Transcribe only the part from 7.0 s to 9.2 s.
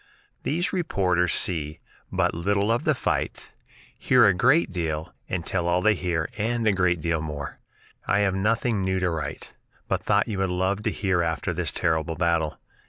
deal more. "I have nothing new to